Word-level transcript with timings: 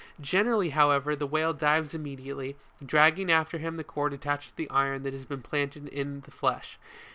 Generally, 0.19 0.71
however, 0.71 1.15
the 1.15 1.27
whale 1.27 1.53
dives 1.53 1.93
im 1.93 2.01
mediately, 2.01 2.57
dragging 2.83 3.31
after 3.31 3.59
him 3.59 3.77
the 3.77 3.83
cord 3.83 4.13
attached 4.13 4.49
to 4.49 4.55
the 4.57 4.69
iron 4.71 5.03
that 5.03 5.13
has 5.13 5.25
been 5.25 5.43
planted 5.43 5.87
in 5.89 6.23
his 6.25 6.33
flesh. 6.33 6.79